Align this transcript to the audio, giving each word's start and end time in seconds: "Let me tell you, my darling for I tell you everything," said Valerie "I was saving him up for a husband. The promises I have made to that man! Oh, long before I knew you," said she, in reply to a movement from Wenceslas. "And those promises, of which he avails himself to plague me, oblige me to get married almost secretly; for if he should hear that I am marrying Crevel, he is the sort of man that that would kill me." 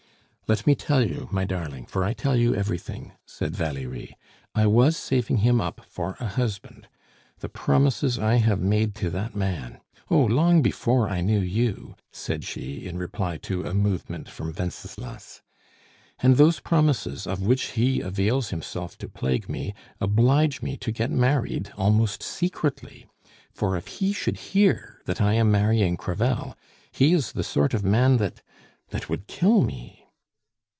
"Let 0.47 0.67
me 0.67 0.75
tell 0.75 1.07
you, 1.09 1.29
my 1.31 1.45
darling 1.45 1.85
for 1.85 2.03
I 2.03 2.11
tell 2.11 2.35
you 2.35 2.53
everything," 2.53 3.13
said 3.25 3.55
Valerie 3.55 4.17
"I 4.53 4.67
was 4.67 4.97
saving 4.97 5.37
him 5.37 5.61
up 5.61 5.79
for 5.87 6.17
a 6.19 6.25
husband. 6.27 6.89
The 7.39 7.47
promises 7.47 8.19
I 8.19 8.35
have 8.35 8.59
made 8.59 8.93
to 8.95 9.09
that 9.11 9.33
man! 9.33 9.79
Oh, 10.09 10.25
long 10.25 10.61
before 10.61 11.07
I 11.07 11.21
knew 11.21 11.39
you," 11.39 11.95
said 12.11 12.43
she, 12.43 12.85
in 12.85 12.97
reply 12.97 13.37
to 13.37 13.65
a 13.65 13.73
movement 13.73 14.27
from 14.27 14.51
Wenceslas. 14.53 15.41
"And 16.19 16.35
those 16.35 16.59
promises, 16.59 17.25
of 17.25 17.41
which 17.41 17.67
he 17.77 18.01
avails 18.01 18.49
himself 18.49 18.97
to 18.97 19.07
plague 19.07 19.47
me, 19.47 19.73
oblige 20.01 20.61
me 20.61 20.75
to 20.79 20.91
get 20.91 21.11
married 21.11 21.71
almost 21.77 22.21
secretly; 22.21 23.05
for 23.53 23.77
if 23.77 23.87
he 23.87 24.11
should 24.11 24.35
hear 24.51 24.99
that 25.05 25.21
I 25.21 25.31
am 25.31 25.49
marrying 25.49 25.95
Crevel, 25.95 26.57
he 26.91 27.13
is 27.13 27.31
the 27.31 27.43
sort 27.45 27.73
of 27.73 27.85
man 27.85 28.17
that 28.17 28.41
that 28.89 29.07
would 29.07 29.27
kill 29.27 29.61
me." 29.61 29.99